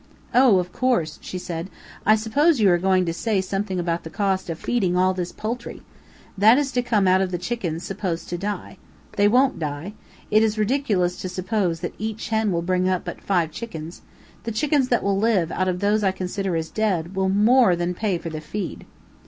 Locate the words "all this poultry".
4.97-5.83